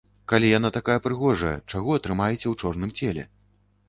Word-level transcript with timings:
Калі 0.31 0.47
яна 0.51 0.69
такая 0.77 0.95
прыгожая, 1.07 1.51
чаго 1.71 1.97
трымаеце 2.05 2.39
ў 2.47 2.55
чорным 2.65 2.95
целе? 3.01 3.27